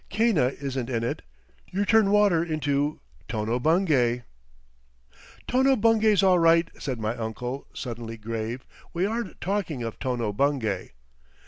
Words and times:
Cana 0.09 0.45
isn't 0.47 0.89
in 0.89 1.03
it. 1.03 1.21
You 1.71 1.85
turn 1.85 2.09
water—into 2.09 2.99
Tono 3.27 3.59
Bungay." 3.59 4.23
"Tono 5.47 5.75
Bungay's 5.75 6.23
all 6.23 6.39
right," 6.39 6.67
said 6.79 6.99
my 6.99 7.15
uncle, 7.15 7.67
suddenly 7.75 8.17
grave. 8.17 8.65
"We 8.93 9.05
aren't 9.05 9.39
talking 9.39 9.83
of 9.83 9.99
Tono 9.99 10.33
Bungay." 10.33 10.89